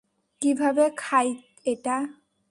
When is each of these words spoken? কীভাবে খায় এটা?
কীভাবে 0.41 0.85
খায় 0.97 1.31
এটা? 1.65 1.95